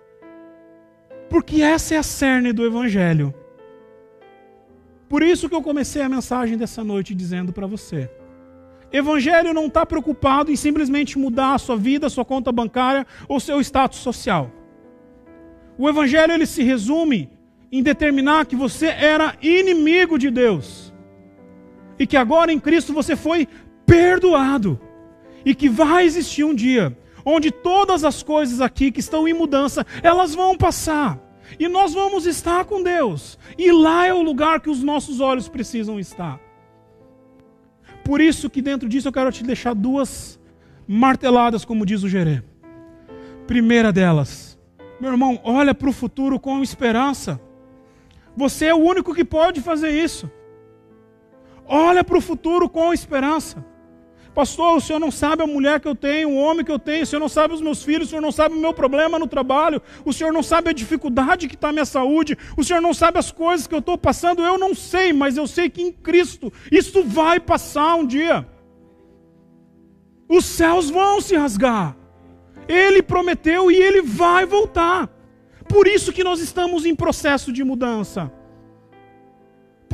[1.28, 3.34] Porque essa é a cerne do Evangelho.
[5.08, 8.08] Por isso que eu comecei a mensagem dessa noite dizendo para você.
[8.92, 13.40] Evangelho não está preocupado em simplesmente mudar a sua vida, a sua conta bancária ou
[13.40, 14.50] seu status social.
[15.76, 17.28] O evangelho ele se resume
[17.70, 20.94] em determinar que você era inimigo de Deus
[21.98, 23.48] e que agora em Cristo você foi
[23.84, 24.80] perdoado
[25.46, 29.84] e que vai existir um dia onde todas as coisas aqui que estão em mudança,
[30.00, 31.18] elas vão passar.
[31.58, 33.36] E nós vamos estar com Deus.
[33.58, 36.40] E lá é o lugar que os nossos olhos precisam estar.
[38.04, 40.38] Por isso que dentro disso eu quero te deixar duas
[40.86, 42.42] marteladas, como diz o Gerê.
[43.46, 44.56] Primeira delas,
[45.00, 47.40] meu irmão, olha para o futuro com esperança.
[48.36, 50.30] Você é o único que pode fazer isso.
[51.66, 53.64] Olha para o futuro com esperança.
[54.36, 57.04] Pastor, o senhor não sabe a mulher que eu tenho, o homem que eu tenho,
[57.04, 59.26] o senhor não sabe os meus filhos, o senhor não sabe o meu problema no
[59.26, 62.92] trabalho, o senhor não sabe a dificuldade que está a minha saúde, o senhor não
[62.92, 65.90] sabe as coisas que eu estou passando, eu não sei, mas eu sei que em
[65.90, 68.46] Cristo isso vai passar um dia.
[70.28, 71.96] Os céus vão se rasgar.
[72.68, 75.08] Ele prometeu e ele vai voltar.
[75.66, 78.30] Por isso que nós estamos em processo de mudança.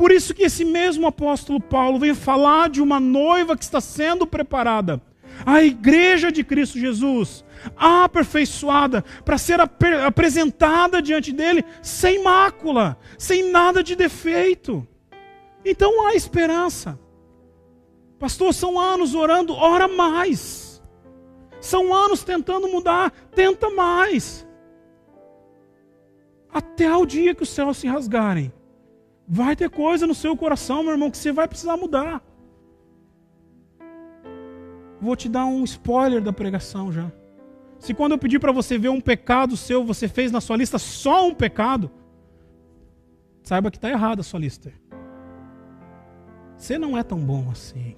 [0.03, 4.27] Por isso que esse mesmo apóstolo Paulo vem falar de uma noiva que está sendo
[4.27, 5.01] preparada.
[5.45, 7.45] A igreja de Cristo Jesus,
[7.77, 14.85] aperfeiçoada, para ser ap apresentada diante dele sem mácula, sem nada de defeito.
[15.63, 16.99] Então há esperança.
[18.19, 20.83] Pastor, são anos orando, ora mais.
[21.61, 24.45] São anos tentando mudar, tenta mais.
[26.53, 28.51] Até o dia que os céus se rasgarem.
[29.27, 32.21] Vai ter coisa no seu coração, meu irmão, que você vai precisar mudar.
[34.99, 37.11] Vou te dar um spoiler da pregação já.
[37.79, 40.77] Se quando eu pedir para você ver um pecado seu, você fez na sua lista
[40.77, 41.91] só um pecado,
[43.41, 44.71] saiba que está errada a sua lista.
[46.57, 47.97] Você não é tão bom assim.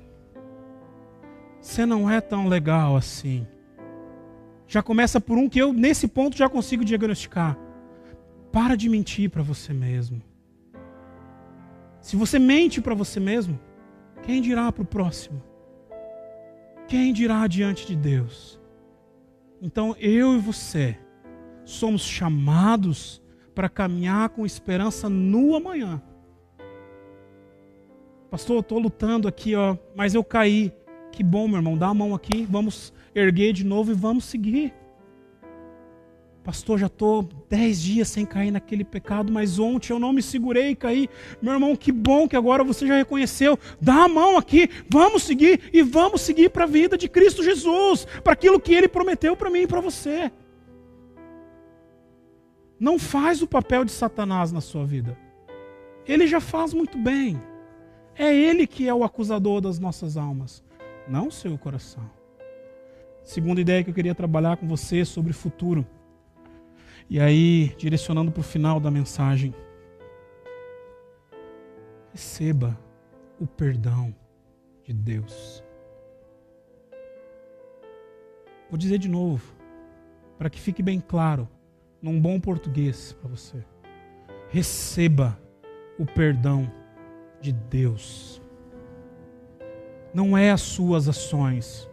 [1.62, 3.46] Você não é tão legal assim
[4.68, 7.58] já começa por um que eu, nesse ponto, já consigo diagnosticar.
[8.52, 10.22] Para de mentir para você mesmo.
[12.06, 13.60] Se você mente para você mesmo,
[14.22, 15.42] quem dirá para o próximo?
[16.88, 18.62] Quem dirá diante de Deus?
[19.60, 21.00] Então eu e você
[21.64, 23.24] somos chamados
[23.56, 26.00] para caminhar com esperança no amanhã.
[28.30, 30.72] Pastor, eu estou lutando aqui, ó, mas eu caí.
[31.12, 34.76] Que bom, meu irmão, dá a mão aqui, vamos erguer de novo e vamos seguir.
[36.46, 40.70] Pastor, já estou dez dias sem cair naquele pecado, mas ontem eu não me segurei
[40.70, 41.10] e caí.
[41.42, 43.58] Meu irmão, que bom que agora você já reconheceu.
[43.82, 48.06] Dá a mão aqui, vamos seguir e vamos seguir para a vida de Cristo Jesus,
[48.24, 50.32] para aquilo que Ele prometeu para mim e para você.
[52.80, 55.18] Não faz o papel de Satanás na sua vida.
[56.08, 57.42] Ele já faz muito bem.
[58.16, 60.64] É Ele que é o acusador das nossas almas,
[61.08, 62.08] não o seu coração.
[63.24, 65.84] Segunda ideia que eu queria trabalhar com você sobre futuro.
[67.10, 69.54] E aí, direcionando para o final da mensagem.
[72.12, 72.78] Receba
[73.40, 74.16] o perdão
[74.84, 75.64] de Deus.
[78.70, 79.56] Vou dizer de novo,
[80.38, 81.48] para que fique bem claro,
[82.02, 83.64] num bom português para você.
[84.50, 85.40] Receba
[86.00, 86.72] o perdão
[87.40, 88.42] de Deus.
[90.14, 91.90] Não é as suas ações.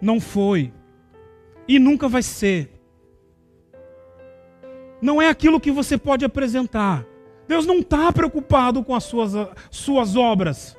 [0.00, 0.72] Não foi.
[1.66, 2.73] E nunca vai ser.
[5.04, 7.04] Não é aquilo que você pode apresentar.
[7.46, 9.32] Deus não está preocupado com as suas,
[9.70, 10.74] suas obras.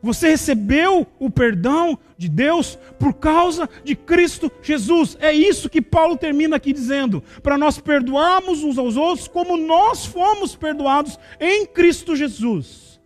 [0.00, 5.18] Você recebeu o perdão de Deus por causa de Cristo Jesus.
[5.20, 7.22] É isso que Paulo termina aqui dizendo.
[7.42, 12.98] Para nós perdoarmos uns aos outros como nós fomos perdoados em Cristo Jesus.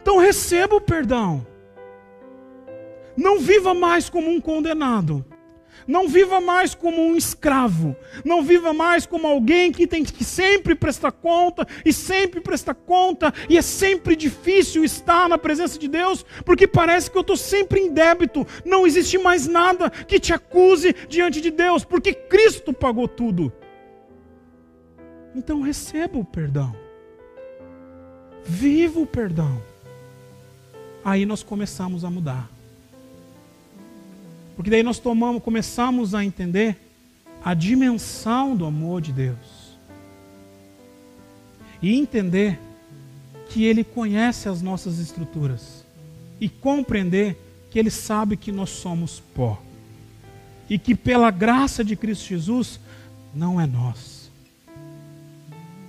[0.00, 1.46] Então receba o perdão.
[3.14, 5.26] Não viva mais como um condenado.
[5.90, 7.96] Não viva mais como um escravo.
[8.24, 13.34] Não viva mais como alguém que tem que sempre prestar conta e sempre prestar conta.
[13.48, 17.80] E é sempre difícil estar na presença de Deus, porque parece que eu estou sempre
[17.80, 18.46] em débito.
[18.64, 23.52] Não existe mais nada que te acuse diante de Deus, porque Cristo pagou tudo.
[25.34, 26.72] Então receba o perdão.
[28.44, 29.60] Viva o perdão.
[31.04, 32.59] Aí nós começamos a mudar.
[34.60, 36.76] Porque daí nós tomamos, começamos a entender
[37.42, 39.78] a dimensão do amor de Deus.
[41.80, 42.60] E entender
[43.48, 45.82] que Ele conhece as nossas estruturas.
[46.38, 47.38] E compreender
[47.70, 49.62] que Ele sabe que nós somos pó.
[50.68, 52.78] E que pela graça de Cristo Jesus,
[53.34, 54.30] não é nós.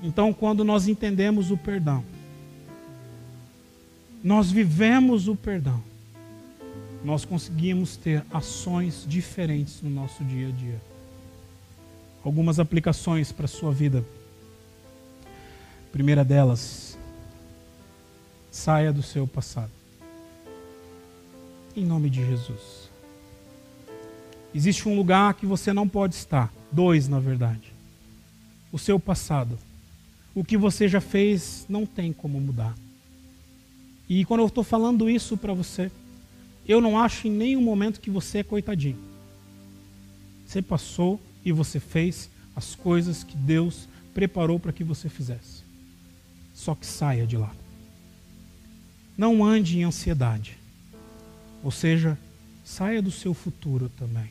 [0.01, 2.05] Então, quando nós entendemos o perdão,
[4.23, 5.90] nós vivemos o perdão
[7.03, 10.81] nós conseguimos ter ações diferentes no nosso dia a dia.
[12.23, 14.05] Algumas aplicações para a sua vida.
[15.91, 16.97] primeira delas,
[18.49, 19.71] saia do seu passado.
[21.75, 22.89] Em nome de Jesus.
[24.53, 27.73] Existe um lugar que você não pode estar, dois na verdade.
[28.71, 29.57] O seu passado.
[30.35, 32.75] O que você já fez não tem como mudar.
[34.07, 35.91] E quando eu estou falando isso para você,
[36.67, 38.99] eu não acho em nenhum momento que você é coitadinho.
[40.45, 45.63] Você passou e você fez as coisas que Deus preparou para que você fizesse.
[46.53, 47.51] Só que saia de lá.
[49.17, 50.57] Não ande em ansiedade.
[51.63, 52.17] Ou seja,
[52.63, 54.29] saia do seu futuro também.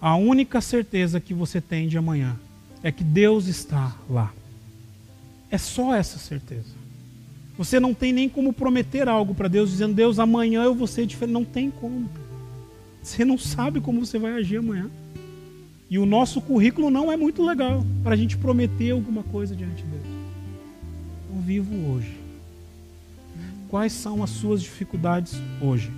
[0.00, 2.38] A única certeza que você tem de amanhã
[2.82, 4.32] é que Deus está lá.
[5.50, 6.81] É só essa certeza.
[7.56, 11.06] Você não tem nem como prometer algo para Deus, dizendo, Deus, amanhã eu vou ser
[11.06, 11.34] diferente.
[11.34, 12.08] Não tem como.
[13.02, 14.90] Você não sabe como você vai agir amanhã.
[15.90, 19.82] E o nosso currículo não é muito legal para a gente prometer alguma coisa diante
[19.82, 20.02] de Deus.
[21.28, 22.16] Então, vivo hoje.
[23.68, 25.90] Quais são as suas dificuldades hoje?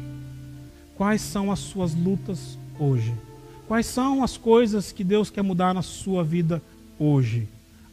[0.96, 3.14] Quais são as suas lutas hoje?
[3.66, 6.62] Quais são as coisas que Deus quer mudar na sua vida
[6.98, 7.48] hoje?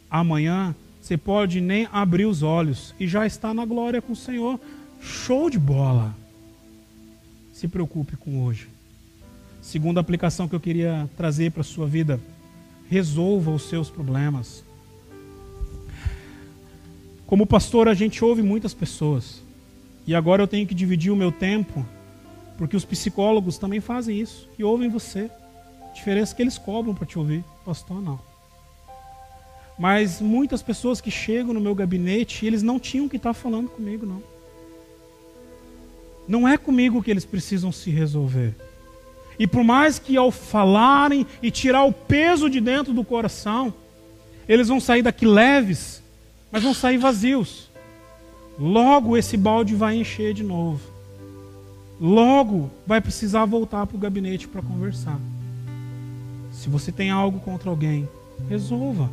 [0.09, 4.60] Amanhã você pode nem abrir os olhos e já está na glória com o Senhor.
[5.02, 6.16] Show de bola.
[7.52, 8.70] Se preocupe com hoje.
[9.62, 12.20] Segunda aplicação que eu queria trazer para a sua vida:
[12.88, 14.64] resolva os seus problemas.
[17.26, 19.41] Como pastor, a gente ouve muitas pessoas.
[20.06, 21.86] E agora eu tenho que dividir o meu tempo,
[22.58, 25.32] porque os psicólogos também fazem isso e ouvem você.
[25.89, 28.31] A diferença é que eles cobram para te ouvir, pastor não.
[29.82, 34.06] Mas muitas pessoas que chegam no meu gabinete, eles não tinham que estar falando comigo,
[34.06, 34.22] não.
[36.28, 38.54] Não é comigo que eles precisam se resolver.
[39.40, 43.74] E por mais que ao falarem e tirar o peso de dentro do coração,
[44.48, 46.04] eles vão sair daqui leves,
[46.52, 47.68] mas vão sair vazios.
[48.60, 50.80] Logo esse balde vai encher de novo.
[52.00, 55.20] Logo vai precisar voltar para o gabinete para conversar.
[56.52, 58.08] Se você tem algo contra alguém,
[58.48, 59.10] resolva.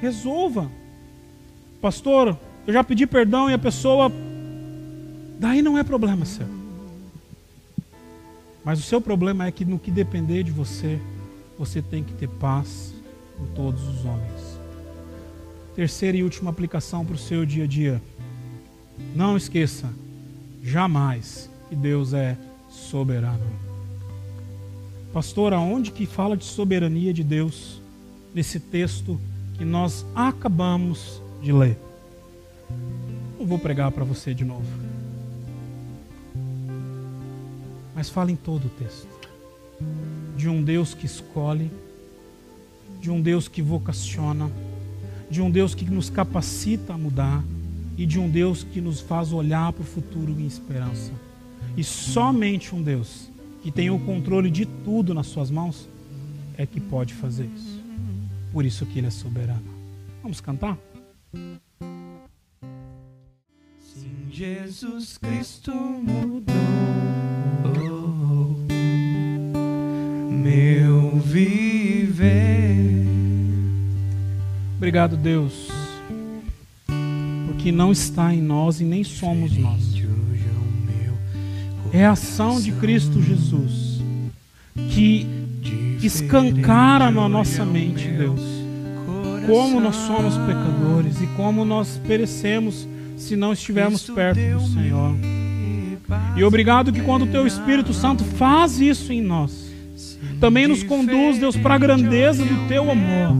[0.00, 0.70] Resolva.
[1.80, 2.36] Pastor,
[2.66, 4.10] eu já pedi perdão e a pessoa.
[5.38, 6.46] Daí não é problema seu.
[8.64, 11.00] Mas o seu problema é que no que depender de você,
[11.58, 12.92] você tem que ter paz
[13.36, 14.58] com todos os homens.
[15.74, 18.02] Terceira e última aplicação para o seu dia a dia.
[19.14, 19.88] Não esqueça,
[20.62, 22.36] jamais, que Deus é
[22.68, 23.46] soberano.
[25.12, 27.80] Pastor, aonde que fala de soberania de Deus
[28.34, 29.18] nesse texto
[29.58, 31.76] que nós acabamos de ler.
[33.38, 34.66] Não vou pregar para você de novo.
[37.94, 39.08] Mas fala em todo o texto.
[40.36, 41.70] De um Deus que escolhe,
[43.00, 44.48] de um Deus que vocaciona,
[45.28, 47.42] de um Deus que nos capacita a mudar
[47.96, 51.12] e de um Deus que nos faz olhar para o futuro em esperança.
[51.76, 53.28] E somente um Deus
[53.62, 55.88] que tem o controle de tudo nas suas mãos
[56.56, 57.67] é que pode fazer isso.
[58.52, 59.74] Por isso que Ele é soberano.
[60.22, 60.78] Vamos cantar?
[64.30, 66.54] Jesus Cristo mudou
[70.30, 73.04] meu viver.
[74.76, 75.68] Obrigado, Deus,
[77.46, 79.98] porque não está em nós e nem somos nós.
[81.92, 84.00] É a ação de Cristo Jesus
[84.94, 85.37] que
[86.06, 88.40] escancara na nossa mente, Deus,
[89.46, 95.14] como nós somos pecadores e como nós perecemos se não estivermos perto do Senhor.
[96.36, 99.68] E obrigado que quando o Teu Espírito Santo faz isso em nós,
[100.40, 103.36] também nos conduz, Deus, para a grandeza do Teu amor.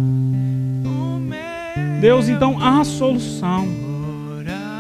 [2.00, 3.66] Deus, então há solução.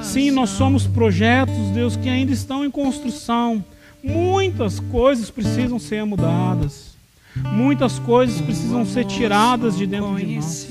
[0.02, 3.64] Sim, nós somos projetos, Deus, que ainda estão em construção.
[4.02, 6.97] Muitas coisas precisam ser mudadas.
[7.44, 10.68] Muitas coisas precisam ser tiradas de dentro de nós.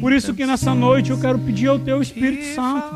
[0.00, 2.94] Por isso que nessa noite eu quero pedir ao Teu Espírito Santo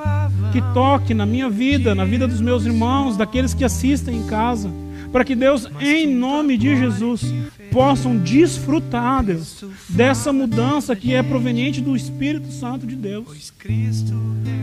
[0.53, 4.70] que toque na minha vida, na vida dos meus irmãos, daqueles que assistem em casa,
[5.12, 7.24] para que Deus, em nome de Jesus,
[7.72, 13.53] possam desfrutar, Deus, dessa mudança que é proveniente do Espírito Santo de Deus.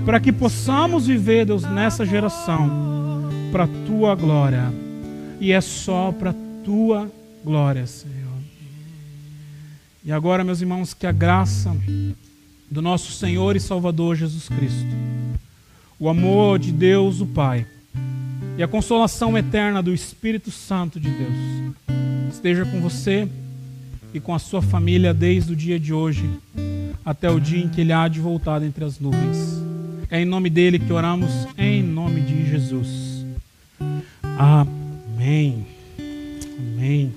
[0.06, 4.72] Para que possamos viver, Deus, nessa geração, para a tua glória.
[5.40, 7.10] E é só para a tua
[7.48, 8.42] glória, Senhor.
[10.04, 11.74] E agora, meus irmãos, que a graça
[12.70, 14.94] do nosso Senhor e Salvador Jesus Cristo,
[15.98, 17.66] o amor de Deus, o Pai,
[18.58, 21.74] e a consolação eterna do Espírito Santo de Deus
[22.34, 23.30] esteja com você
[24.14, 26.30] e com a sua família desde o dia de hoje
[27.06, 29.64] até o dia em que ele há de voltar entre as nuvens.
[30.12, 33.26] É em nome dele que oramos, em nome de Jesus.
[34.38, 35.66] Amém.
[36.60, 37.14] Amém.